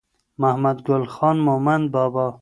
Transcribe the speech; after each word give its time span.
محمد 0.41 0.77
ګل 0.87 1.03
خان 1.13 1.37
مومند 1.47 1.85
بابا 1.93 2.25